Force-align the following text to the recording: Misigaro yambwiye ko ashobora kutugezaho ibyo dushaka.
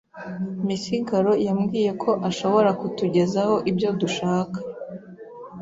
Misigaro 0.67 1.31
yambwiye 1.47 1.91
ko 2.03 2.11
ashobora 2.29 2.69
kutugezaho 2.79 3.55
ibyo 3.71 3.89
dushaka. 4.01 4.57